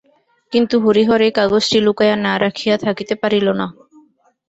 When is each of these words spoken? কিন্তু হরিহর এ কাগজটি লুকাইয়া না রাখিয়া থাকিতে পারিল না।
কিন্তু 0.53 0.75
হরিহর 0.83 1.21
এ 1.21 1.37
কাগজটি 1.37 1.77
লুকাইয়া 1.85 2.17
না 2.25 2.33
রাখিয়া 2.43 2.75
থাকিতে 2.85 3.13
পারিল 3.21 3.47
না। 3.59 3.67